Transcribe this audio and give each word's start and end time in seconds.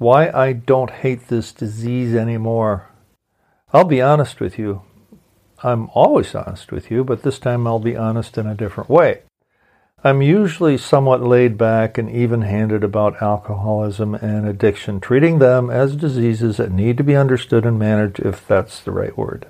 why 0.00 0.30
I 0.30 0.54
don't 0.54 0.90
hate 0.90 1.28
this 1.28 1.52
disease 1.52 2.14
anymore. 2.14 2.88
I'll 3.70 3.84
be 3.84 4.00
honest 4.00 4.40
with 4.40 4.58
you. 4.58 4.80
I'm 5.62 5.90
always 5.92 6.34
honest 6.34 6.72
with 6.72 6.90
you, 6.90 7.04
but 7.04 7.22
this 7.22 7.38
time 7.38 7.66
I'll 7.66 7.78
be 7.78 7.98
honest 7.98 8.38
in 8.38 8.46
a 8.46 8.54
different 8.54 8.88
way. 8.88 9.20
I'm 10.02 10.22
usually 10.22 10.78
somewhat 10.78 11.22
laid 11.22 11.58
back 11.58 11.98
and 11.98 12.10
even 12.10 12.40
handed 12.40 12.82
about 12.82 13.20
alcoholism 13.20 14.14
and 14.14 14.48
addiction, 14.48 15.00
treating 15.00 15.38
them 15.38 15.68
as 15.68 15.94
diseases 15.96 16.56
that 16.56 16.72
need 16.72 16.96
to 16.96 17.04
be 17.04 17.14
understood 17.14 17.66
and 17.66 17.78
managed, 17.78 18.20
if 18.20 18.48
that's 18.48 18.80
the 18.80 18.92
right 18.92 19.16
word. 19.18 19.48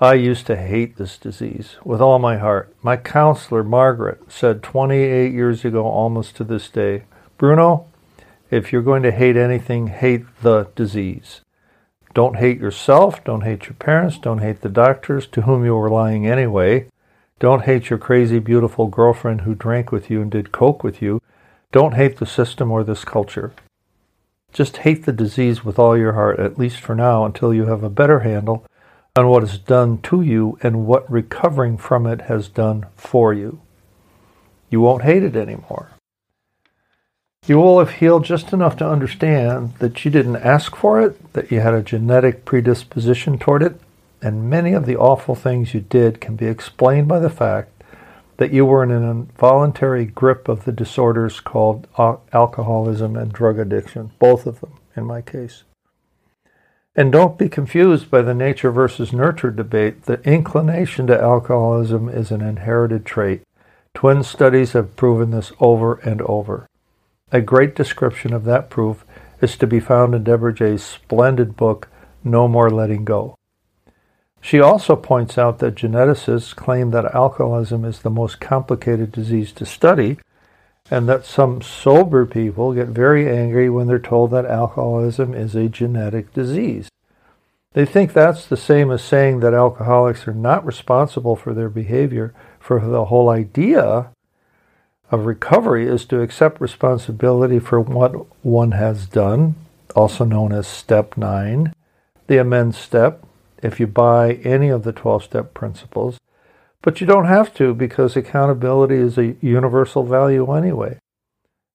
I 0.00 0.14
used 0.14 0.46
to 0.46 0.56
hate 0.56 0.98
this 0.98 1.18
disease 1.18 1.78
with 1.82 2.00
all 2.00 2.20
my 2.20 2.38
heart. 2.38 2.72
My 2.80 2.96
counselor, 2.96 3.64
Margaret, 3.64 4.20
said 4.30 4.62
28 4.62 5.32
years 5.32 5.64
ago, 5.64 5.84
almost 5.84 6.36
to 6.36 6.44
this 6.44 6.68
day, 6.68 7.02
Bruno, 7.38 7.88
if 8.52 8.70
you're 8.70 8.82
going 8.82 9.02
to 9.02 9.10
hate 9.10 9.36
anything, 9.36 9.86
hate 9.86 10.26
the 10.42 10.68
disease. 10.76 11.40
Don't 12.12 12.36
hate 12.36 12.60
yourself. 12.60 13.24
Don't 13.24 13.44
hate 13.44 13.64
your 13.64 13.74
parents. 13.74 14.18
Don't 14.18 14.40
hate 14.40 14.60
the 14.60 14.68
doctors 14.68 15.26
to 15.28 15.42
whom 15.42 15.64
you 15.64 15.74
were 15.74 15.88
lying 15.88 16.26
anyway. 16.26 16.86
Don't 17.38 17.62
hate 17.62 17.88
your 17.88 17.98
crazy, 17.98 18.38
beautiful 18.38 18.88
girlfriend 18.88 19.40
who 19.40 19.54
drank 19.54 19.90
with 19.90 20.10
you 20.10 20.20
and 20.20 20.30
did 20.30 20.52
coke 20.52 20.84
with 20.84 21.00
you. 21.00 21.22
Don't 21.72 21.94
hate 21.94 22.18
the 22.18 22.26
system 22.26 22.70
or 22.70 22.84
this 22.84 23.06
culture. 23.06 23.54
Just 24.52 24.76
hate 24.78 25.06
the 25.06 25.12
disease 25.12 25.64
with 25.64 25.78
all 25.78 25.96
your 25.96 26.12
heart, 26.12 26.38
at 26.38 26.58
least 26.58 26.78
for 26.78 26.94
now, 26.94 27.24
until 27.24 27.54
you 27.54 27.64
have 27.64 27.82
a 27.82 27.88
better 27.88 28.20
handle 28.20 28.66
on 29.16 29.28
what 29.28 29.42
is 29.42 29.56
done 29.56 29.96
to 30.02 30.20
you 30.20 30.58
and 30.62 30.84
what 30.84 31.10
recovering 31.10 31.78
from 31.78 32.06
it 32.06 32.22
has 32.22 32.48
done 32.48 32.84
for 32.96 33.32
you. 33.32 33.62
You 34.68 34.82
won't 34.82 35.04
hate 35.04 35.22
it 35.22 35.36
anymore. 35.36 35.92
You 37.44 37.58
will 37.58 37.80
have 37.80 37.96
healed 37.96 38.24
just 38.24 38.52
enough 38.52 38.76
to 38.76 38.88
understand 38.88 39.74
that 39.80 40.04
you 40.04 40.12
didn't 40.12 40.36
ask 40.36 40.76
for 40.76 41.00
it, 41.00 41.32
that 41.32 41.50
you 41.50 41.58
had 41.58 41.74
a 41.74 41.82
genetic 41.82 42.44
predisposition 42.44 43.36
toward 43.36 43.64
it, 43.64 43.80
and 44.20 44.48
many 44.48 44.72
of 44.74 44.86
the 44.86 44.96
awful 44.96 45.34
things 45.34 45.74
you 45.74 45.80
did 45.80 46.20
can 46.20 46.36
be 46.36 46.46
explained 46.46 47.08
by 47.08 47.18
the 47.18 47.28
fact 47.28 47.82
that 48.36 48.52
you 48.52 48.64
were 48.64 48.84
in 48.84 48.92
an 48.92 49.02
involuntary 49.02 50.04
grip 50.04 50.48
of 50.48 50.64
the 50.64 50.70
disorders 50.70 51.40
called 51.40 51.88
alcoholism 52.32 53.16
and 53.16 53.32
drug 53.32 53.58
addiction, 53.58 54.12
both 54.20 54.46
of 54.46 54.60
them 54.60 54.74
in 54.96 55.04
my 55.04 55.20
case. 55.20 55.64
And 56.94 57.10
don't 57.10 57.38
be 57.38 57.48
confused 57.48 58.08
by 58.08 58.22
the 58.22 58.34
nature 58.34 58.70
versus 58.70 59.12
nurture 59.12 59.50
debate. 59.50 60.04
The 60.04 60.20
inclination 60.22 61.08
to 61.08 61.20
alcoholism 61.20 62.08
is 62.08 62.30
an 62.30 62.40
inherited 62.40 63.04
trait. 63.04 63.42
Twin 63.94 64.22
studies 64.22 64.72
have 64.72 64.94
proven 64.94 65.32
this 65.32 65.52
over 65.58 65.94
and 65.94 66.22
over. 66.22 66.68
A 67.34 67.40
great 67.40 67.74
description 67.74 68.34
of 68.34 68.44
that 68.44 68.68
proof 68.68 69.06
is 69.40 69.56
to 69.56 69.66
be 69.66 69.80
found 69.80 70.14
in 70.14 70.22
Deborah 70.22 70.52
Jay's 70.52 70.84
splendid 70.84 71.56
book, 71.56 71.88
No 72.22 72.46
More 72.46 72.68
Letting 72.68 73.06
Go. 73.06 73.36
She 74.42 74.60
also 74.60 74.96
points 74.96 75.38
out 75.38 75.58
that 75.60 75.74
geneticists 75.74 76.54
claim 76.54 76.90
that 76.90 77.14
alcoholism 77.14 77.86
is 77.86 78.00
the 78.00 78.10
most 78.10 78.38
complicated 78.38 79.12
disease 79.12 79.50
to 79.52 79.64
study, 79.64 80.18
and 80.90 81.08
that 81.08 81.24
some 81.24 81.62
sober 81.62 82.26
people 82.26 82.74
get 82.74 82.88
very 82.88 83.26
angry 83.34 83.70
when 83.70 83.86
they're 83.86 83.98
told 83.98 84.30
that 84.32 84.44
alcoholism 84.44 85.32
is 85.32 85.54
a 85.54 85.70
genetic 85.70 86.34
disease. 86.34 86.90
They 87.72 87.86
think 87.86 88.12
that's 88.12 88.44
the 88.44 88.58
same 88.58 88.90
as 88.90 89.02
saying 89.02 89.40
that 89.40 89.54
alcoholics 89.54 90.28
are 90.28 90.34
not 90.34 90.66
responsible 90.66 91.36
for 91.36 91.54
their 91.54 91.70
behavior, 91.70 92.34
for 92.60 92.78
the 92.78 93.06
whole 93.06 93.30
idea 93.30 94.10
of 95.12 95.26
recovery 95.26 95.86
is 95.86 96.06
to 96.06 96.22
accept 96.22 96.60
responsibility 96.60 97.58
for 97.58 97.78
what 97.78 98.26
one 98.42 98.72
has 98.72 99.06
done, 99.06 99.54
also 99.94 100.24
known 100.24 100.52
as 100.52 100.66
step 100.66 101.18
9, 101.18 101.74
the 102.28 102.38
amend 102.38 102.74
step, 102.74 103.22
if 103.62 103.78
you 103.78 103.86
buy 103.86 104.32
any 104.42 104.70
of 104.70 104.84
the 104.84 104.92
12 104.92 105.24
step 105.24 105.52
principles. 105.52 106.18
But 106.80 107.00
you 107.00 107.06
don't 107.06 107.26
have 107.26 107.52
to 107.54 107.74
because 107.74 108.16
accountability 108.16 108.96
is 108.96 109.18
a 109.18 109.36
universal 109.42 110.02
value 110.02 110.50
anyway, 110.50 110.98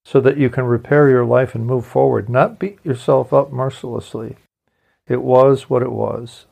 so 0.04 0.20
that 0.22 0.38
you 0.38 0.50
can 0.50 0.66
repair 0.66 1.08
your 1.08 1.24
life 1.24 1.54
and 1.54 1.66
move 1.66 1.86
forward, 1.86 2.30
not 2.30 2.58
beat 2.58 2.80
yourself 2.84 3.32
up 3.32 3.54
mercilessly. 3.54 4.36
It 5.08 5.22
was 5.22 5.70
what 5.70 5.84
it 5.84 5.92
was. 5.92 6.48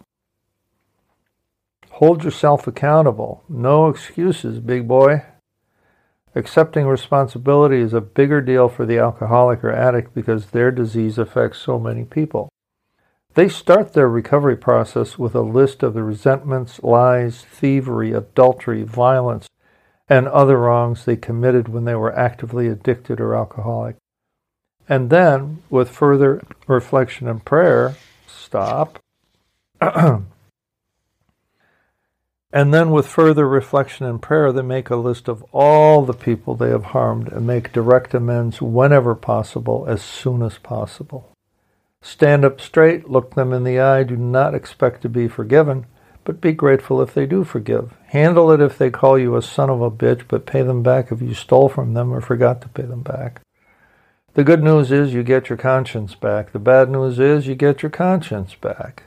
Hold 1.93 2.23
yourself 2.23 2.67
accountable. 2.67 3.43
No 3.49 3.87
excuses, 3.87 4.59
big 4.59 4.87
boy. 4.87 5.23
Accepting 6.37 6.85
responsibility 6.85 7.79
is 7.79 7.93
a 7.93 8.01
bigger 8.01 8.41
deal 8.41 8.67
for 8.67 8.85
the 8.85 8.97
alcoholic 8.97 9.63
or 9.63 9.71
addict 9.71 10.13
because 10.13 10.47
their 10.47 10.69
disease 10.69 11.17
affects 11.17 11.59
so 11.59 11.79
many 11.79 12.03
people. 12.03 12.49
They 13.35 13.47
start 13.47 13.93
their 13.93 14.09
recovery 14.09 14.57
process 14.57 15.17
with 15.17 15.33
a 15.33 15.41
list 15.41 15.81
of 15.81 15.93
the 15.93 16.03
resentments, 16.03 16.83
lies, 16.83 17.41
thievery, 17.41 18.11
adultery, 18.11 18.83
violence, 18.83 19.47
and 20.09 20.27
other 20.27 20.57
wrongs 20.57 21.05
they 21.05 21.15
committed 21.15 21.69
when 21.69 21.85
they 21.85 21.95
were 21.95 22.17
actively 22.17 22.67
addicted 22.67 23.21
or 23.21 23.33
alcoholic. 23.33 23.95
And 24.87 25.09
then, 25.09 25.63
with 25.69 25.89
further 25.89 26.41
reflection 26.67 27.27
and 27.27 27.43
prayer, 27.43 27.95
stop. 28.27 28.99
And 32.55 32.73
then, 32.73 32.91
with 32.91 33.05
further 33.05 33.45
reflection 33.45 34.05
and 34.05 34.21
prayer, 34.21 34.53
they 34.53 34.61
make 34.61 34.89
a 34.89 34.95
list 34.95 35.27
of 35.27 35.43
all 35.51 36.05
the 36.05 36.13
people 36.13 36.55
they 36.55 36.69
have 36.69 36.85
harmed 36.85 37.27
and 37.27 37.45
make 37.45 37.73
direct 37.73 38.13
amends 38.13 38.61
whenever 38.61 39.13
possible, 39.13 39.83
as 39.89 40.01
soon 40.01 40.41
as 40.41 40.57
possible. 40.57 41.29
Stand 42.01 42.45
up 42.45 42.61
straight, 42.61 43.09
look 43.09 43.35
them 43.35 43.51
in 43.51 43.65
the 43.65 43.81
eye, 43.81 44.03
do 44.03 44.15
not 44.15 44.55
expect 44.55 45.01
to 45.01 45.09
be 45.09 45.27
forgiven, 45.27 45.85
but 46.23 46.39
be 46.39 46.53
grateful 46.53 47.01
if 47.01 47.13
they 47.13 47.25
do 47.25 47.43
forgive. 47.43 47.93
Handle 48.05 48.49
it 48.51 48.61
if 48.61 48.77
they 48.77 48.89
call 48.89 49.19
you 49.19 49.35
a 49.35 49.41
son 49.41 49.69
of 49.69 49.81
a 49.81 49.91
bitch, 49.91 50.23
but 50.29 50.45
pay 50.45 50.61
them 50.61 50.81
back 50.81 51.11
if 51.11 51.21
you 51.21 51.33
stole 51.33 51.67
from 51.67 51.93
them 51.93 52.13
or 52.13 52.21
forgot 52.21 52.61
to 52.61 52.69
pay 52.69 52.83
them 52.83 53.01
back. 53.01 53.41
The 54.35 54.45
good 54.45 54.63
news 54.63 54.93
is 54.93 55.13
you 55.13 55.23
get 55.23 55.49
your 55.49 55.57
conscience 55.57 56.15
back. 56.15 56.53
The 56.53 56.59
bad 56.59 56.89
news 56.89 57.19
is 57.19 57.47
you 57.47 57.55
get 57.55 57.83
your 57.83 57.89
conscience 57.89 58.55
back. 58.55 59.03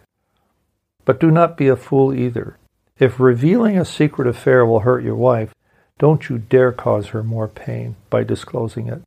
But 1.06 1.18
do 1.18 1.30
not 1.30 1.56
be 1.56 1.68
a 1.68 1.76
fool 1.76 2.12
either. 2.12 2.57
If 2.98 3.20
revealing 3.20 3.78
a 3.78 3.84
secret 3.84 4.26
affair 4.26 4.66
will 4.66 4.80
hurt 4.80 5.04
your 5.04 5.16
wife, 5.16 5.54
don't 5.98 6.28
you 6.28 6.38
dare 6.38 6.72
cause 6.72 7.08
her 7.08 7.22
more 7.22 7.48
pain 7.48 7.96
by 8.10 8.24
disclosing 8.24 8.88
it. 8.88 9.02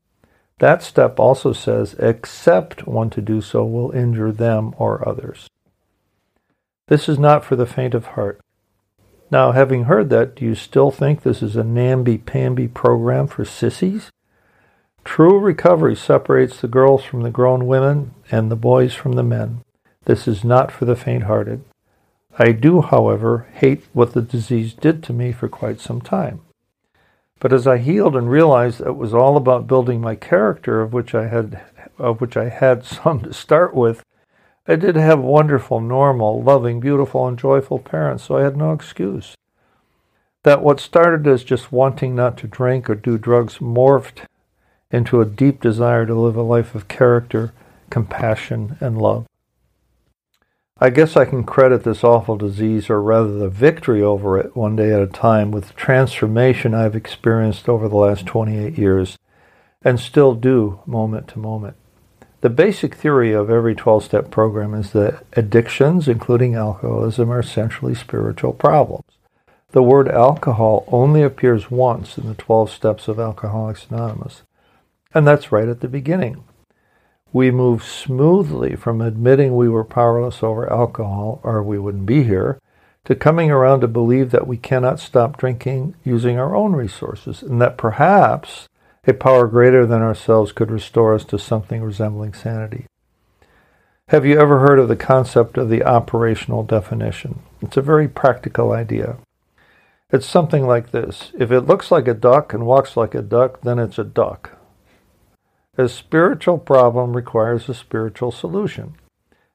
That 0.60 0.84
step 0.84 1.20
also 1.20 1.54
says, 1.54 1.96
except 2.00 2.88
one 2.88 3.10
to 3.12 3.22
do 3.22 3.42
so 3.42 3.66
will 3.66 3.92
injure 3.92 4.32
them 4.32 4.76
or 4.78 5.08
others. 5.08 5.48
This 6.88 7.10
is 7.10 7.18
not 7.18 7.44
for 7.44 7.56
the 7.56 7.66
faint 7.66 7.94
of 7.94 8.08
heart. 8.08 8.40
Now, 9.32 9.54
having 9.54 9.86
heard 9.86 10.10
that, 10.10 10.36
do 10.36 10.46
you 10.46 10.56
still 10.56 10.92
think 10.92 11.24
this 11.24 11.42
is 11.42 11.56
a 11.56 11.64
namby-pamby 11.64 12.68
program 12.68 13.28
for 13.28 13.46
sissies? 13.46 14.12
True 15.04 15.40
recovery 15.40 15.96
separates 15.96 16.60
the 16.62 16.68
girls 16.68 17.04
from 17.04 17.22
the 17.22 17.32
grown 17.32 17.66
women 17.66 18.14
and 18.30 18.52
the 18.52 18.56
boys 18.56 18.94
from 18.94 19.14
the 19.14 19.24
men. 19.24 19.62
This 20.06 20.28
is 20.28 20.44
not 20.44 20.72
for 20.72 20.86
the 20.86 20.96
faint-hearted. 20.96 21.64
I 22.39 22.51
do, 22.54 22.81
however, 22.81 23.48
hate 23.54 23.83
what 23.94 24.13
the 24.13 24.22
disease 24.22 24.74
did 24.74 25.04
to 25.04 25.13
me 25.13 25.31
for 25.31 25.50
quite 25.50 25.80
some 25.80 26.01
time. 26.01 26.42
But 27.39 27.51
as 27.51 27.68
I 27.68 27.80
healed 27.80 28.16
and 28.16 28.30
realized 28.30 28.81
it 28.81 28.95
was 28.95 29.13
all 29.13 29.36
about 29.36 29.68
building 29.68 30.00
my 30.00 30.16
character, 30.16 30.81
of 30.81 30.94
which 30.94 31.16
I 31.16 31.28
had, 31.28 31.62
of 31.98 32.22
which 32.22 32.38
I 32.38 32.50
had 32.50 32.86
some 32.86 33.22
to 33.22 33.33
start 33.33 33.74
with, 33.74 34.04
I 34.68 34.75
did 34.75 34.95
have 34.95 35.19
wonderful, 35.19 35.81
normal, 35.81 36.42
loving, 36.42 36.80
beautiful, 36.80 37.28
and 37.28 37.38
joyful 37.38 37.80
parents, 37.80 38.24
so 38.24 38.38
I 38.38 38.44
had 38.44 38.56
no 38.56 38.74
excuse. 38.74 39.36
That 40.44 40.62
what 40.62 40.80
started 40.80 41.27
as 41.27 41.44
just 41.44 41.72
wanting 41.72 42.16
not 42.16 42.38
to 42.38 42.48
drink 42.48 42.89
or 42.89 42.95
do 42.95 43.18
drugs 43.18 43.57
morphed 43.57 44.25
into 44.92 45.19
a 45.19 45.25
deep 45.25 45.62
desire 45.62 46.06
to 46.06 46.13
live 46.13 46.36
a 46.36 46.42
life 46.42 46.75
of 46.75 46.88
character, 46.88 47.54
compassion, 47.89 48.77
and 48.80 49.01
love. 49.01 49.25
I 50.83 50.89
guess 50.89 51.16
I 51.16 51.25
can 51.25 51.44
credit 51.44 51.83
this 51.83 52.04
awful 52.04 52.38
disease, 52.38 52.89
or 52.89 53.04
rather 53.04 53.38
the 53.38 53.50
victory 53.50 54.01
over 54.01 54.39
it, 54.39 54.56
one 54.56 54.75
day 54.75 54.92
at 54.92 55.01
a 55.04 55.06
time, 55.06 55.51
with 55.51 55.68
the 55.68 55.74
transformation 55.74 56.74
I've 56.74 56.95
experienced 56.95 57.69
over 57.69 57.88
the 57.88 57.98
last 57.98 58.25
28 58.25 58.80
years, 58.80 59.19
and 59.83 60.00
still 60.00 60.33
do 60.33 60.80
moment 60.88 61.28
to 61.30 61.39
moment. 61.39 61.75
The 62.42 62.50
basic 62.50 62.95
theory 62.95 63.31
of 63.31 63.51
every 63.51 63.75
12 63.75 64.06
step 64.06 64.31
program 64.31 64.74
is 64.74 64.92
that 64.94 65.24
addictions, 65.33 66.07
including 66.07 66.56
alcoholism, 66.56 67.31
are 67.31 67.42
essentially 67.42 67.94
spiritual 67.94 68.54
problems. 68.54 69.06
The 69.74 69.84
word 69.84 70.10
alcohol 70.10 70.86
only 70.88 71.22
appears 71.22 71.69
once 71.69 72.18
in 72.18 72.27
the 72.27 72.34
12 72.34 72.72
steps 72.72 73.07
of 73.07 73.19
Alcoholics 73.19 73.86
Anonymous, 73.92 74.42
and 75.13 75.27
that's 75.27 75.51
right 75.51 75.69
at 75.69 75.81
the 75.81 75.88
beginning. 75.88 76.44
We 77.33 77.50
move 77.50 77.83
smoothly 77.83 78.75
from 78.75 79.01
admitting 79.01 79.56
we 79.56 79.69
were 79.69 79.86
powerless 79.86 80.44
over 80.44 80.72
alcohol, 80.72 81.39
or 81.44 81.63
we 81.63 81.80
wouldn't 81.80 82.06
be 82.06 82.24
here, 82.24 82.60
to 83.06 83.16
coming 83.16 83.50
around 83.50 83.81
to 83.81 83.88
believe 83.88 84.31
that 84.31 84.48
we 84.48 84.57
cannot 84.57 85.00
stop 85.00 85.38
drinking 85.38 85.95
using 86.04 86.38
our 86.38 86.56
own 86.56 86.74
resources, 86.74 87.42
and 87.42 87.62
that 87.62 87.78
perhaps 87.78 88.68
a 89.07 89.13
power 89.13 89.48
greater 89.48 89.86
than 89.86 90.01
ourselves 90.01 90.51
could 90.51 90.69
restore 90.69 91.16
us 91.16 91.24
to 91.25 91.39
something 91.39 91.81
resembling 91.81 92.33
sanity. 92.33 92.86
Have 94.10 94.25
you 94.25 94.39
ever 94.39 94.60
heard 94.60 94.77
of 94.77 94.89
the 94.89 94.95
concept 94.98 95.57
of 95.57 95.69
the 95.69 95.84
operational 95.84 96.63
definition? 96.63 97.39
It's 97.62 97.77
a 97.77 97.81
very 97.81 98.10
practical 98.10 98.74
idea. 98.74 99.18
It's 100.12 100.25
something 100.25 100.68
like 100.68 100.92
this 100.92 101.31
If 101.39 101.51
it 101.51 101.62
looks 101.62 101.92
like 101.92 102.07
a 102.10 102.13
duck 102.13 102.54
and 102.54 102.66
walks 102.66 102.98
like 102.98 103.16
a 103.16 103.22
duck, 103.22 103.62
then 103.62 103.80
it's 103.80 103.98
a 103.98 104.04
duck. 104.04 104.57
A 105.78 105.88
spiritual 105.88 106.58
problem 106.58 107.16
requires 107.16 107.70
a 107.70 107.74
spiritual 107.74 108.32
solution. 108.32 108.96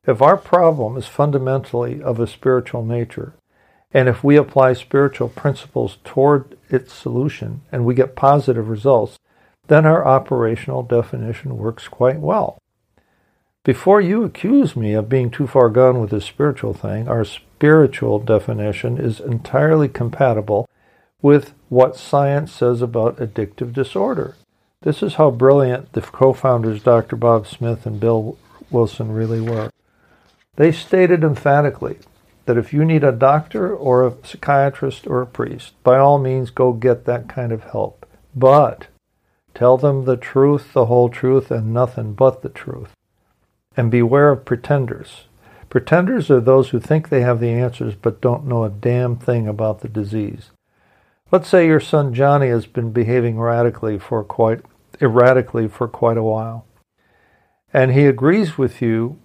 If 0.06 0.22
our 0.22 0.38
problem 0.38 0.96
is 0.96 1.06
fundamentally 1.06 2.02
of 2.02 2.18
a 2.18 2.26
spiritual 2.26 2.84
nature, 2.84 3.34
and 3.92 4.08
if 4.08 4.24
we 4.24 4.36
apply 4.36 4.72
spiritual 4.72 5.28
principles 5.28 5.98
toward 6.04 6.56
its 6.70 6.94
solution 6.94 7.62
and 7.70 7.84
we 7.84 7.94
get 7.94 8.16
positive 8.16 8.68
results, 8.68 9.18
then 9.66 9.84
our 9.84 10.06
operational 10.06 10.82
definition 10.82 11.58
works 11.58 11.86
quite 11.88 12.20
well. 12.20 12.58
Before 13.64 14.00
you 14.00 14.22
accuse 14.22 14.76
me 14.76 14.94
of 14.94 15.08
being 15.08 15.30
too 15.30 15.46
far 15.46 15.68
gone 15.68 16.00
with 16.00 16.10
this 16.10 16.24
spiritual 16.24 16.72
thing, 16.72 17.08
our 17.08 17.24
spiritual 17.24 18.20
definition 18.20 18.96
is 18.96 19.18
entirely 19.18 19.88
compatible 19.88 20.68
with 21.20 21.52
what 21.68 21.96
science 21.96 22.52
says 22.52 22.80
about 22.80 23.16
addictive 23.16 23.72
disorder. 23.72 24.36
This 24.86 25.02
is 25.02 25.14
how 25.14 25.32
brilliant 25.32 25.92
the 25.94 26.00
co 26.00 26.32
founders, 26.32 26.80
Dr. 26.80 27.16
Bob 27.16 27.48
Smith 27.48 27.86
and 27.86 27.98
Bill 27.98 28.38
Wilson, 28.70 29.10
really 29.10 29.40
were. 29.40 29.70
They 30.54 30.70
stated 30.70 31.24
emphatically 31.24 31.98
that 32.44 32.56
if 32.56 32.72
you 32.72 32.84
need 32.84 33.02
a 33.02 33.10
doctor 33.10 33.74
or 33.74 34.06
a 34.06 34.14
psychiatrist 34.22 35.08
or 35.08 35.20
a 35.20 35.26
priest, 35.26 35.74
by 35.82 35.98
all 35.98 36.18
means 36.20 36.50
go 36.50 36.72
get 36.72 37.04
that 37.04 37.28
kind 37.28 37.50
of 37.50 37.64
help. 37.64 38.06
But 38.32 38.86
Tell 39.56 39.78
them 39.78 40.04
the 40.04 40.18
truth, 40.18 40.74
the 40.74 40.84
whole 40.84 41.08
truth, 41.08 41.50
and 41.50 41.72
nothing 41.72 42.12
but 42.12 42.42
the 42.42 42.50
truth. 42.50 42.92
And 43.74 43.90
beware 43.90 44.30
of 44.30 44.44
pretenders. 44.44 45.28
Pretenders 45.70 46.30
are 46.30 46.42
those 46.42 46.68
who 46.68 46.78
think 46.78 47.08
they 47.08 47.22
have 47.22 47.40
the 47.40 47.48
answers 47.48 47.94
but 47.94 48.20
don't 48.20 48.46
know 48.46 48.64
a 48.64 48.68
damn 48.68 49.16
thing 49.16 49.48
about 49.48 49.80
the 49.80 49.88
disease. 49.88 50.50
Let's 51.32 51.48
say 51.48 51.66
your 51.66 51.80
son 51.80 52.12
Johnny 52.12 52.48
has 52.48 52.66
been 52.66 52.92
behaving 52.92 53.40
radically 53.40 53.98
for 53.98 54.22
quite 54.22 54.60
erratically 55.00 55.68
for 55.68 55.88
quite 55.88 56.16
a 56.16 56.22
while. 56.22 56.64
And 57.72 57.92
he 57.92 58.06
agrees 58.06 58.56
with 58.56 58.80
you 58.80 59.18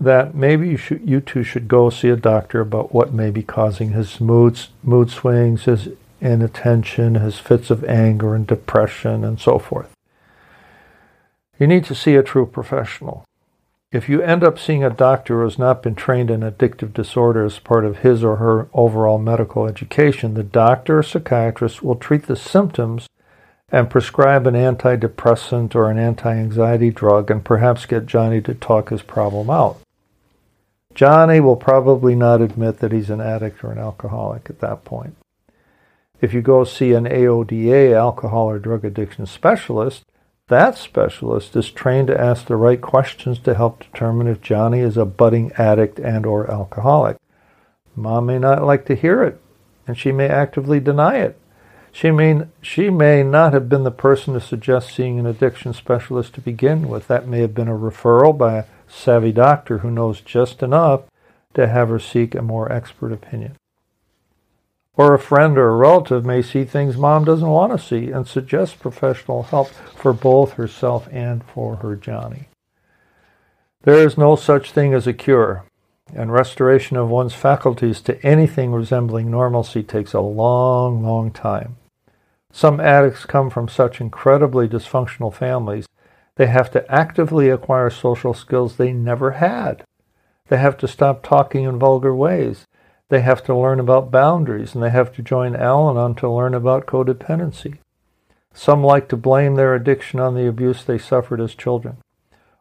that 0.00 0.34
maybe 0.34 0.68
you, 0.68 0.76
should, 0.76 1.08
you 1.08 1.20
two 1.20 1.42
should 1.42 1.66
go 1.66 1.90
see 1.90 2.08
a 2.08 2.16
doctor 2.16 2.60
about 2.60 2.94
what 2.94 3.12
may 3.12 3.30
be 3.30 3.42
causing 3.42 3.90
his 3.90 4.20
moods, 4.20 4.68
mood 4.82 5.10
swings, 5.10 5.64
his 5.64 5.88
inattention, 6.20 7.16
his 7.16 7.38
fits 7.38 7.70
of 7.70 7.84
anger 7.84 8.34
and 8.34 8.46
depression, 8.46 9.24
and 9.24 9.40
so 9.40 9.58
forth. 9.58 9.90
You 11.58 11.66
need 11.66 11.84
to 11.86 11.94
see 11.94 12.14
a 12.14 12.22
true 12.22 12.46
professional. 12.46 13.24
If 13.90 14.08
you 14.08 14.20
end 14.20 14.44
up 14.44 14.58
seeing 14.58 14.84
a 14.84 14.90
doctor 14.90 15.38
who 15.38 15.44
has 15.44 15.58
not 15.58 15.82
been 15.82 15.94
trained 15.94 16.30
in 16.30 16.40
addictive 16.40 16.92
disorder 16.92 17.44
as 17.44 17.58
part 17.58 17.84
of 17.86 17.98
his 17.98 18.22
or 18.22 18.36
her 18.36 18.68
overall 18.74 19.18
medical 19.18 19.66
education, 19.66 20.34
the 20.34 20.42
doctor 20.42 20.98
or 20.98 21.02
psychiatrist 21.02 21.82
will 21.82 21.96
treat 21.96 22.26
the 22.26 22.36
symptoms 22.36 23.06
and 23.70 23.90
prescribe 23.90 24.46
an 24.46 24.54
antidepressant 24.54 25.74
or 25.74 25.90
an 25.90 25.98
anti 25.98 26.34
anxiety 26.34 26.90
drug 26.90 27.30
and 27.30 27.44
perhaps 27.44 27.86
get 27.86 28.06
Johnny 28.06 28.40
to 28.40 28.54
talk 28.54 28.90
his 28.90 29.02
problem 29.02 29.50
out. 29.50 29.78
Johnny 30.94 31.38
will 31.38 31.56
probably 31.56 32.14
not 32.14 32.40
admit 32.40 32.78
that 32.78 32.92
he's 32.92 33.10
an 33.10 33.20
addict 33.20 33.62
or 33.62 33.70
an 33.70 33.78
alcoholic 33.78 34.50
at 34.50 34.60
that 34.60 34.84
point. 34.84 35.16
If 36.20 36.34
you 36.34 36.42
go 36.42 36.64
see 36.64 36.92
an 36.92 37.04
AODA, 37.04 37.92
alcohol 37.92 38.50
or 38.50 38.58
drug 38.58 38.84
addiction 38.84 39.26
specialist, 39.26 40.04
that 40.48 40.76
specialist 40.76 41.54
is 41.54 41.70
trained 41.70 42.08
to 42.08 42.20
ask 42.20 42.46
the 42.46 42.56
right 42.56 42.80
questions 42.80 43.38
to 43.40 43.54
help 43.54 43.80
determine 43.80 44.26
if 44.26 44.40
Johnny 44.40 44.80
is 44.80 44.96
a 44.96 45.04
budding 45.04 45.52
addict 45.58 45.98
and 45.98 46.24
or 46.26 46.50
alcoholic. 46.50 47.16
Mom 47.94 48.26
may 48.26 48.38
not 48.38 48.64
like 48.64 48.86
to 48.86 48.96
hear 48.96 49.22
it, 49.22 49.40
and 49.86 49.96
she 49.96 50.10
may 50.10 50.26
actively 50.26 50.80
deny 50.80 51.18
it. 51.18 51.38
She 51.92 52.10
may, 52.10 52.42
she 52.60 52.90
may 52.90 53.22
not 53.22 53.52
have 53.52 53.68
been 53.68 53.84
the 53.84 53.90
person 53.90 54.34
to 54.34 54.40
suggest 54.40 54.94
seeing 54.94 55.18
an 55.18 55.26
addiction 55.26 55.72
specialist 55.72 56.34
to 56.34 56.40
begin 56.40 56.88
with. 56.88 57.08
That 57.08 57.26
may 57.26 57.40
have 57.40 57.54
been 57.54 57.68
a 57.68 57.72
referral 57.72 58.36
by 58.36 58.58
a 58.58 58.64
savvy 58.88 59.32
doctor 59.32 59.78
who 59.78 59.90
knows 59.90 60.20
just 60.20 60.62
enough 60.62 61.02
to 61.54 61.66
have 61.66 61.88
her 61.88 61.98
seek 61.98 62.34
a 62.34 62.42
more 62.42 62.70
expert 62.70 63.12
opinion. 63.12 63.56
Or 64.96 65.14
a 65.14 65.18
friend 65.18 65.56
or 65.56 65.68
a 65.68 65.76
relative 65.76 66.24
may 66.24 66.42
see 66.42 66.64
things 66.64 66.96
mom 66.96 67.24
doesn't 67.24 67.48
want 67.48 67.72
to 67.72 67.84
see 67.84 68.10
and 68.10 68.26
suggest 68.26 68.80
professional 68.80 69.44
help 69.44 69.68
for 69.68 70.12
both 70.12 70.54
herself 70.54 71.08
and 71.12 71.44
for 71.44 71.76
her 71.76 71.94
Johnny. 71.94 72.48
There 73.82 74.04
is 74.04 74.18
no 74.18 74.34
such 74.34 74.72
thing 74.72 74.92
as 74.94 75.06
a 75.06 75.12
cure, 75.12 75.64
and 76.14 76.32
restoration 76.32 76.96
of 76.96 77.08
one's 77.08 77.34
faculties 77.34 78.00
to 78.02 78.24
anything 78.24 78.72
resembling 78.72 79.30
normalcy 79.30 79.82
takes 79.82 80.12
a 80.12 80.20
long, 80.20 81.02
long 81.02 81.30
time. 81.30 81.76
Some 82.52 82.80
addicts 82.80 83.24
come 83.26 83.50
from 83.50 83.68
such 83.68 84.00
incredibly 84.00 84.68
dysfunctional 84.68 85.32
families, 85.32 85.86
they 86.38 86.46
have 86.46 86.70
to 86.70 86.90
actively 86.90 87.50
acquire 87.50 87.90
social 87.90 88.32
skills 88.32 88.76
they 88.76 88.92
never 88.92 89.32
had. 89.32 89.82
They 90.48 90.56
have 90.56 90.78
to 90.78 90.88
stop 90.88 91.22
talking 91.22 91.64
in 91.64 91.80
vulgar 91.80 92.14
ways. 92.14 92.64
They 93.08 93.22
have 93.22 93.42
to 93.44 93.56
learn 93.56 93.80
about 93.80 94.12
boundaries 94.12 94.72
and 94.74 94.82
they 94.82 94.90
have 94.90 95.12
to 95.16 95.22
join 95.22 95.56
Al 95.56 95.90
Anon 95.90 96.14
to 96.16 96.30
learn 96.30 96.54
about 96.54 96.86
codependency. 96.86 97.78
Some 98.54 98.84
like 98.84 99.08
to 99.08 99.16
blame 99.16 99.56
their 99.56 99.74
addiction 99.74 100.20
on 100.20 100.34
the 100.34 100.46
abuse 100.46 100.84
they 100.84 100.96
suffered 100.96 101.40
as 101.40 101.56
children, 101.56 101.98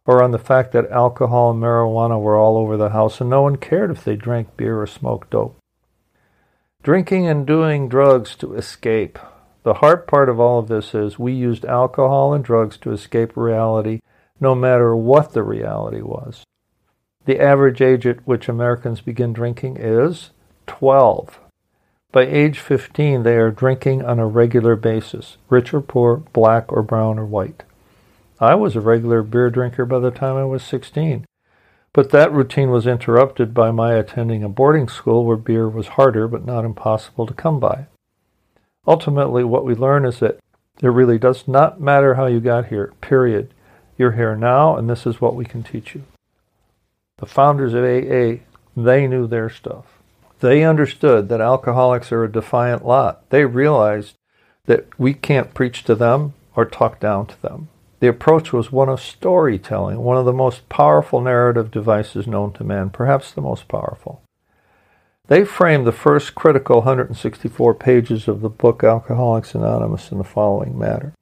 or 0.07 0.23
on 0.23 0.31
the 0.31 0.39
fact 0.39 0.71
that 0.71 0.89
alcohol 0.89 1.51
and 1.51 1.61
marijuana 1.61 2.19
were 2.19 2.37
all 2.37 2.57
over 2.57 2.77
the 2.77 2.89
house 2.89 3.19
and 3.19 3.29
no 3.29 3.41
one 3.41 3.57
cared 3.57 3.91
if 3.91 4.05
they 4.05 4.15
drank 4.15 4.55
beer 4.55 4.81
or 4.81 4.87
smoked 4.87 5.29
dope. 5.29 5.57
Drinking 6.81 7.27
and 7.27 7.45
doing 7.45 7.89
drugs 7.89 8.35
to 8.37 8.55
escape. 8.55 9.19
The 9.63 9.75
hard 9.75 10.07
part 10.07 10.29
of 10.29 10.39
all 10.39 10.59
of 10.59 10.69
this 10.69 10.95
is 10.95 11.19
we 11.19 11.33
used 11.33 11.65
alcohol 11.65 12.33
and 12.33 12.43
drugs 12.43 12.77
to 12.77 12.93
escape 12.93 13.35
reality, 13.35 13.99
no 14.39 14.55
matter 14.55 14.95
what 14.95 15.33
the 15.33 15.43
reality 15.43 16.01
was. 16.01 16.45
The 17.25 17.41
average 17.41 17.81
age 17.81 18.07
at 18.07 18.25
which 18.25 18.47
Americans 18.47 19.01
begin 19.01 19.33
drinking 19.33 19.75
is 19.77 20.29
12. 20.67 21.41
By 22.13 22.21
age 22.25 22.59
15, 22.59 23.23
they 23.23 23.35
are 23.35 23.51
drinking 23.51 24.05
on 24.05 24.19
a 24.19 24.25
regular 24.25 24.77
basis, 24.77 25.35
rich 25.49 25.73
or 25.73 25.81
poor, 25.81 26.17
black 26.31 26.71
or 26.71 26.81
brown 26.81 27.19
or 27.19 27.25
white. 27.25 27.63
I 28.39 28.53
was 28.53 28.75
a 28.75 28.82
regular 28.82 29.24
beer 29.24 29.50
drinker 29.50 29.86
by 29.86 30.00
the 30.00 30.12
time 30.12 30.36
I 30.36 30.46
was 30.46 30.63
16, 30.63 31.25
but 31.91 32.12
that 32.12 32.32
routine 32.32 32.70
was 32.70 32.86
interrupted 32.86 33.53
by 33.53 33.72
my 33.72 33.94
attending 33.94 34.44
a 34.44 34.50
boarding 34.50 34.88
school 34.88 35.25
where 35.25 35.38
beer 35.38 35.67
was 35.67 35.88
harder 35.88 36.27
but 36.27 36.46
not 36.46 36.63
impossible 36.63 37.25
to 37.25 37.34
come 37.34 37.60
by. 37.60 37.88
Ultimately, 38.86 39.44
what 39.44 39.65
we 39.65 39.74
learn 39.74 40.06
is 40.06 40.20
that 40.20 40.39
it 40.82 40.88
really 40.88 41.17
does 41.17 41.48
not 41.48 41.82
matter 41.82 42.13
how 42.13 42.27
you 42.27 42.39
got 42.39 42.67
here, 42.67 42.94
period. 43.01 43.53
You're 43.98 44.12
here 44.12 44.36
now, 44.36 44.77
and 44.77 44.88
this 44.88 45.08
is 45.08 45.20
what 45.20 45.36
we 45.36 45.44
can 45.44 45.63
teach 45.63 45.96
you. 45.96 46.03
The 47.17 47.25
founders 47.25 47.74
of 47.74 47.84
AA, 47.84 48.44
they 48.75 49.08
knew 49.08 49.25
their 49.25 49.50
stuff. 49.50 49.86
They 50.39 50.63
understood 50.63 51.29
that 51.29 51.41
alcoholics 51.41 52.12
are 52.12 52.24
a 52.24 52.32
defiant 52.32 52.86
lot. 52.86 53.27
They 53.32 53.46
realized 53.46 54.13
that 54.67 54.88
we 55.00 55.15
can't 55.15 55.56
preach 55.56 55.84
to 55.86 55.96
them 55.96 56.36
or 56.56 56.65
talk 56.65 57.00
down 57.00 57.25
to 57.25 57.41
them. 57.41 57.70
The 57.99 58.07
approach 58.07 58.53
was 58.53 58.71
one 58.71 58.89
of 58.89 59.01
storytelling, 59.01 59.99
one 59.99 60.17
of 60.17 60.25
the 60.25 60.33
most 60.33 60.69
powerful 60.69 61.19
narrative 61.19 61.71
devices 61.71 62.27
known 62.27 62.53
to 62.53 62.63
man, 62.63 62.91
perhaps 62.91 63.31
the 63.31 63.41
most 63.41 63.67
powerful. 63.67 64.21
They 65.27 65.43
framed 65.43 65.87
the 65.87 65.91
first 65.91 66.35
critical 66.35 66.77
164 66.77 67.73
pages 67.75 68.27
of 68.27 68.41
the 68.41 68.49
book 68.49 68.83
Alcoholics 68.83 69.55
Anonymous 69.55 70.11
in 70.11 70.19
the 70.19 70.23
following 70.23 70.77
manner. 70.77 71.13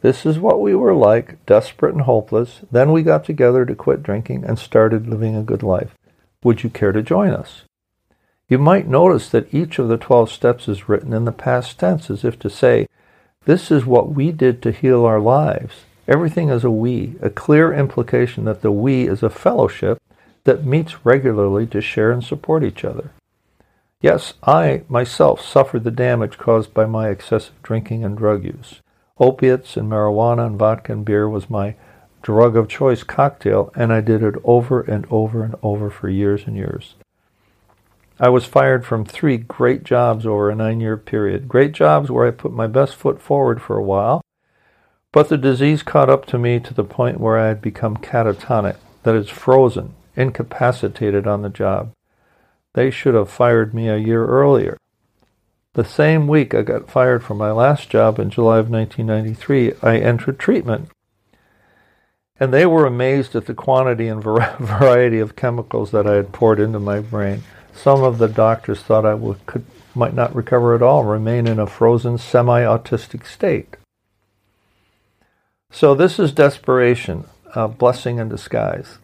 This 0.00 0.26
is 0.26 0.40
what 0.40 0.60
we 0.60 0.74
were 0.74 0.94
like, 0.94 1.44
desperate 1.46 1.94
and 1.94 2.02
hopeless. 2.02 2.62
Then 2.72 2.90
we 2.90 3.04
got 3.04 3.24
together 3.24 3.64
to 3.64 3.74
quit 3.74 4.02
drinking 4.02 4.44
and 4.44 4.58
started 4.58 5.06
living 5.06 5.36
a 5.36 5.44
good 5.44 5.62
life. 5.62 5.94
Would 6.42 6.64
you 6.64 6.70
care 6.70 6.90
to 6.90 7.02
join 7.02 7.30
us? 7.30 7.62
You 8.48 8.58
might 8.58 8.88
notice 8.88 9.30
that 9.30 9.54
each 9.54 9.78
of 9.78 9.86
the 9.88 9.96
12 9.96 10.30
steps 10.30 10.68
is 10.68 10.88
written 10.88 11.12
in 11.12 11.24
the 11.24 11.32
past 11.32 11.78
tense 11.78 12.10
as 12.10 12.24
if 12.24 12.38
to 12.40 12.50
say, 12.50 12.88
This 13.44 13.70
is 13.70 13.86
what 13.86 14.12
we 14.12 14.32
did 14.32 14.60
to 14.62 14.72
heal 14.72 15.04
our 15.04 15.20
lives. 15.20 15.84
Everything 16.08 16.48
is 16.48 16.64
a 16.64 16.70
we, 16.70 17.16
a 17.22 17.30
clear 17.30 17.72
implication 17.72 18.44
that 18.44 18.62
the 18.62 18.72
we 18.72 19.06
is 19.06 19.22
a 19.22 19.30
fellowship 19.30 20.00
that 20.44 20.64
meets 20.64 21.04
regularly 21.04 21.66
to 21.68 21.80
share 21.80 22.10
and 22.10 22.24
support 22.24 22.64
each 22.64 22.84
other. 22.84 23.10
Yes, 24.00 24.34
I 24.42 24.82
myself 24.88 25.40
suffered 25.40 25.84
the 25.84 25.92
damage 25.92 26.36
caused 26.36 26.74
by 26.74 26.86
my 26.86 27.08
excessive 27.08 27.54
drinking 27.62 28.04
and 28.04 28.18
drug 28.18 28.44
use. 28.44 28.80
Opiates 29.20 29.76
and 29.76 29.88
marijuana 29.88 30.46
and 30.46 30.58
vodka 30.58 30.92
and 30.92 31.04
beer 31.04 31.28
was 31.28 31.48
my 31.48 31.76
drug 32.20 32.56
of 32.56 32.68
choice 32.68 33.04
cocktail, 33.04 33.72
and 33.76 33.92
I 33.92 34.00
did 34.00 34.24
it 34.24 34.34
over 34.42 34.80
and 34.80 35.06
over 35.08 35.44
and 35.44 35.54
over 35.62 35.88
for 35.88 36.08
years 36.08 36.46
and 36.46 36.56
years. 36.56 36.96
I 38.18 38.28
was 38.28 38.44
fired 38.44 38.84
from 38.84 39.04
three 39.04 39.36
great 39.38 39.84
jobs 39.84 40.26
over 40.26 40.50
a 40.50 40.54
nine 40.54 40.80
year 40.80 40.96
period. 40.96 41.48
Great 41.48 41.72
jobs 41.72 42.10
where 42.10 42.26
I 42.26 42.32
put 42.32 42.52
my 42.52 42.66
best 42.66 42.96
foot 42.96 43.20
forward 43.20 43.62
for 43.62 43.76
a 43.76 43.82
while, 43.82 44.20
but 45.12 45.28
the 45.28 45.36
disease 45.36 45.82
caught 45.82 46.08
up 46.08 46.24
to 46.26 46.38
me 46.38 46.58
to 46.58 46.72
the 46.72 46.84
point 46.84 47.20
where 47.20 47.38
I 47.38 47.48
had 47.48 47.60
become 47.60 47.98
catatonic, 47.98 48.76
that 49.02 49.14
is, 49.14 49.28
frozen, 49.28 49.94
incapacitated 50.16 51.26
on 51.26 51.42
the 51.42 51.50
job. 51.50 51.92
They 52.72 52.90
should 52.90 53.14
have 53.14 53.30
fired 53.30 53.74
me 53.74 53.88
a 53.88 53.98
year 53.98 54.24
earlier. 54.26 54.78
The 55.74 55.84
same 55.84 56.26
week 56.28 56.54
I 56.54 56.62
got 56.62 56.90
fired 56.90 57.22
from 57.22 57.38
my 57.38 57.50
last 57.50 57.90
job 57.90 58.18
in 58.18 58.30
July 58.30 58.58
of 58.58 58.70
1993, 58.70 59.74
I 59.82 59.98
entered 59.98 60.38
treatment. 60.38 60.88
And 62.40 62.52
they 62.52 62.66
were 62.66 62.86
amazed 62.86 63.36
at 63.36 63.46
the 63.46 63.54
quantity 63.54 64.08
and 64.08 64.22
variety 64.22 65.18
of 65.18 65.36
chemicals 65.36 65.90
that 65.90 66.06
I 66.06 66.14
had 66.14 66.32
poured 66.32 66.58
into 66.58 66.80
my 66.80 67.00
brain. 67.00 67.42
Some 67.74 68.02
of 68.02 68.18
the 68.18 68.28
doctors 68.28 68.80
thought 68.80 69.06
I 69.06 69.14
would, 69.14 69.44
could, 69.46 69.64
might 69.94 70.14
not 70.14 70.34
recover 70.34 70.74
at 70.74 70.82
all, 70.82 71.04
remain 71.04 71.46
in 71.46 71.58
a 71.58 71.66
frozen, 71.66 72.18
semi 72.18 72.62
autistic 72.62 73.26
state. 73.26 73.76
So, 75.74 75.94
this 75.94 76.18
is 76.18 76.32
desperation, 76.32 77.24
a 77.54 77.66
blessing 77.66 78.18
in 78.18 78.28
disguise. 78.28 78.98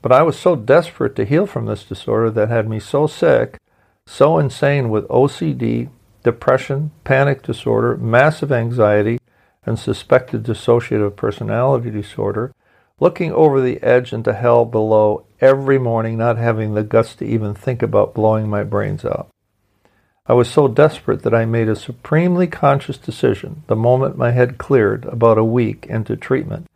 But 0.00 0.12
I 0.12 0.22
was 0.22 0.38
so 0.38 0.56
desperate 0.56 1.14
to 1.16 1.26
heal 1.26 1.46
from 1.46 1.66
this 1.66 1.84
disorder 1.84 2.30
that 2.30 2.48
had 2.48 2.70
me 2.70 2.80
so 2.80 3.06
sick, 3.06 3.58
so 4.06 4.38
insane 4.38 4.88
with 4.88 5.06
OCD, 5.08 5.90
depression, 6.22 6.90
panic 7.04 7.42
disorder, 7.42 7.98
massive 7.98 8.50
anxiety, 8.50 9.18
and 9.66 9.78
suspected 9.78 10.42
dissociative 10.42 11.16
personality 11.16 11.90
disorder, 11.90 12.54
looking 12.98 13.30
over 13.32 13.60
the 13.60 13.82
edge 13.82 14.14
into 14.14 14.32
hell 14.32 14.64
below 14.64 15.26
every 15.42 15.78
morning, 15.78 16.16
not 16.16 16.38
having 16.38 16.72
the 16.72 16.82
guts 16.82 17.14
to 17.16 17.26
even 17.26 17.54
think 17.54 17.82
about 17.82 18.14
blowing 18.14 18.48
my 18.48 18.62
brains 18.64 19.04
out. 19.04 19.28
I 20.28 20.32
was 20.32 20.50
so 20.50 20.66
desperate 20.66 21.22
that 21.22 21.34
I 21.34 21.44
made 21.44 21.68
a 21.68 21.76
supremely 21.76 22.48
conscious 22.48 22.98
decision 22.98 23.62
the 23.68 23.76
moment 23.76 24.18
my 24.18 24.32
head 24.32 24.58
cleared 24.58 25.04
about 25.04 25.38
a 25.38 25.44
week 25.44 25.86
into 25.88 26.16
treatment 26.16 26.66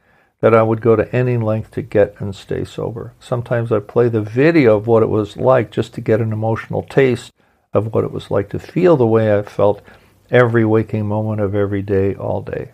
that 0.40 0.54
I 0.54 0.62
would 0.62 0.80
go 0.80 0.94
to 0.94 1.14
any 1.14 1.36
length 1.36 1.72
to 1.72 1.82
get 1.82 2.14
and 2.20 2.34
stay 2.34 2.64
sober. 2.64 3.12
Sometimes 3.18 3.72
I'd 3.72 3.88
play 3.88 4.08
the 4.08 4.22
video 4.22 4.76
of 4.76 4.86
what 4.86 5.02
it 5.02 5.08
was 5.08 5.36
like 5.36 5.72
just 5.72 5.94
to 5.94 6.00
get 6.00 6.20
an 6.20 6.32
emotional 6.32 6.84
taste 6.84 7.32
of 7.74 7.92
what 7.92 8.04
it 8.04 8.12
was 8.12 8.30
like 8.30 8.50
to 8.50 8.58
feel 8.58 8.96
the 8.96 9.06
way 9.06 9.36
I 9.36 9.42
felt 9.42 9.82
every 10.30 10.64
waking 10.64 11.06
moment 11.06 11.40
of 11.40 11.54
every 11.54 11.82
day, 11.82 12.14
all 12.14 12.42
day. 12.42 12.70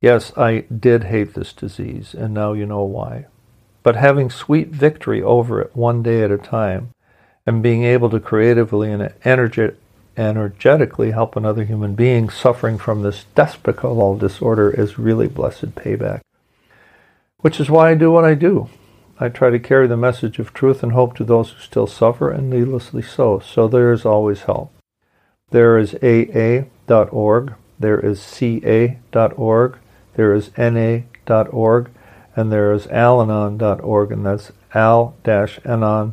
Yes, 0.00 0.32
I 0.36 0.60
did 0.62 1.04
hate 1.04 1.34
this 1.34 1.52
disease, 1.52 2.14
and 2.14 2.34
now 2.34 2.52
you 2.52 2.66
know 2.66 2.82
why. 2.82 3.26
But 3.84 3.94
having 3.94 4.28
sweet 4.28 4.68
victory 4.68 5.22
over 5.22 5.60
it 5.60 5.76
one 5.76 6.02
day 6.02 6.22
at 6.22 6.32
a 6.32 6.38
time, 6.38 6.90
and 7.46 7.62
being 7.62 7.84
able 7.84 8.10
to 8.10 8.20
creatively 8.20 8.92
and 8.92 9.12
energetically 9.24 11.10
help 11.10 11.36
another 11.36 11.64
human 11.64 11.94
being 11.94 12.30
suffering 12.30 12.78
from 12.78 13.02
this 13.02 13.24
despicable 13.34 14.16
disorder 14.16 14.70
is 14.70 14.98
really 14.98 15.28
blessed 15.28 15.74
payback 15.74 16.20
which 17.42 17.60
is 17.60 17.68
why 17.68 17.90
I 17.90 17.94
do 17.94 18.10
what 18.10 18.24
I 18.24 18.32
do. 18.34 18.70
I 19.20 19.28
try 19.28 19.50
to 19.50 19.58
carry 19.58 19.86
the 19.86 19.96
message 19.96 20.38
of 20.38 20.54
truth 20.54 20.82
and 20.82 20.92
hope 20.92 21.14
to 21.16 21.24
those 21.24 21.50
who 21.50 21.60
still 21.60 21.86
suffer, 21.86 22.30
and 22.30 22.48
needlessly 22.48 23.02
so. 23.02 23.40
So 23.40 23.68
there 23.68 23.92
is 23.92 24.06
always 24.06 24.42
help. 24.42 24.72
There 25.50 25.76
is 25.76 25.94
AA.org, 26.02 27.54
there 27.78 28.00
is 28.00 28.22
CA.org, 28.22 29.78
there 30.14 30.34
is 30.34 30.50
NA.org, 30.56 31.90
and 32.34 32.50
there 32.50 32.72
is 32.72 32.86
Alanon.org, 32.86 34.12
and 34.12 34.24
that's 34.24 34.50
al-anon.org. 34.74 36.12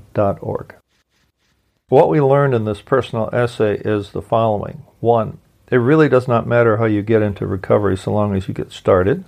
What 1.89 2.09
we 2.09 2.21
learned 2.21 2.53
in 2.53 2.65
this 2.65 2.81
personal 2.81 3.29
essay 3.33 3.77
is 3.77 4.11
the 4.11 4.21
following. 4.21 4.83
One, 4.99 5.39
it 5.71 5.77
really 5.77 6.07
does 6.07 6.27
not 6.27 6.47
matter 6.47 6.77
how 6.77 6.85
you 6.85 7.01
get 7.01 7.21
into 7.21 7.45
recovery 7.45 7.97
so 7.97 8.13
long 8.13 8.35
as 8.35 8.47
you 8.47 8.53
get 8.53 8.71
started. 8.71 9.25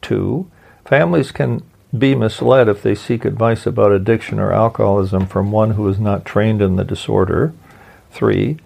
Two, 0.00 0.50
Families 0.84 1.30
can 1.30 1.62
be 1.96 2.14
misled 2.14 2.68
if 2.68 2.82
they 2.82 2.94
seek 2.94 3.24
advice 3.24 3.66
about 3.66 3.92
addiction 3.92 4.38
or 4.38 4.52
alcoholism 4.52 5.26
from 5.26 5.52
one 5.52 5.72
who 5.72 5.86
is 5.88 5.98
not 5.98 6.24
trained 6.24 6.60
in 6.60 6.76
the 6.76 6.84
disorder. 6.84 7.52
Three, 8.10 8.58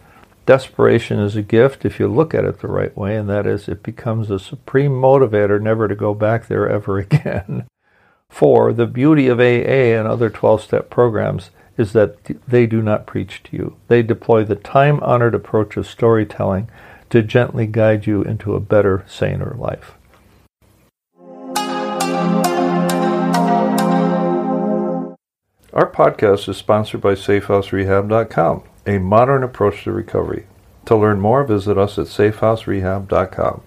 desperation 0.47 1.19
is 1.19 1.37
a 1.37 1.43
gift 1.43 1.85
if 1.85 1.99
you 1.99 2.09
look 2.09 2.35
at 2.35 2.45
it 2.45 2.61
the 2.61 2.69
right 2.69 2.97
way, 2.97 3.17
and 3.17 3.29
that 3.29 3.47
is, 3.47 3.69
it 3.69 3.83
becomes 3.83 4.31
a 4.31 4.39
supreme 4.39 4.93
motivator 4.93 5.61
never 5.61 5.89
to 5.89 5.95
go 5.95 6.15
back 6.15 6.47
there 6.47 6.69
ever 6.69 6.99
again. 7.11 7.67
Four, 8.31 8.73
the 8.73 8.87
beauty 8.87 9.29
of 9.29 9.39
AA 9.39 9.95
and 9.95 10.09
other 10.09 10.31
12 10.31 10.63
step 10.63 10.91
programs 10.91 11.51
is 11.77 11.93
that 11.93 12.25
they 12.49 12.67
do 12.67 12.83
not 12.83 13.07
preach 13.07 13.43
to 13.45 13.57
you. 13.57 13.77
They 13.89 14.03
deploy 14.03 14.45
the 14.45 14.57
time 14.57 15.01
honored 15.01 15.35
approach 15.35 15.77
of 15.77 15.87
storytelling 15.87 16.69
to 17.11 17.23
gently 17.23 17.67
guide 17.67 18.07
you 18.07 18.23
into 18.23 18.55
a 18.55 18.61
better, 18.61 19.05
saner 19.07 19.55
life. 19.59 19.95
Our 25.73 25.91
podcast 25.91 26.49
is 26.49 26.57
sponsored 26.57 27.03
by 27.03 27.15
SafeHouseRehab.com, 27.15 28.63
a 28.87 28.99
modern 28.99 29.43
approach 29.43 29.85
to 29.85 29.93
recovery. 29.93 30.47
To 30.87 30.97
learn 30.97 31.21
more, 31.21 31.45
visit 31.45 31.77
us 31.77 31.99
at 31.99 32.07
SafeHouseRehab.com. 32.07 33.61